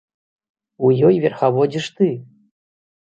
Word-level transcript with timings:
У 0.87 0.89
ёй 1.09 1.15
верхаводзіш 1.25 1.85
ты! 1.99 2.09